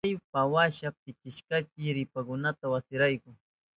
Chaypawasha 0.05 0.87
pitishkanchi 1.03 1.81
ripakunata 1.95 2.65
wasinrayku. 2.73 3.29